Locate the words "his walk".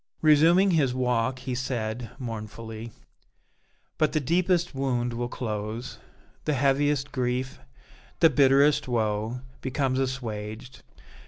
0.71-1.37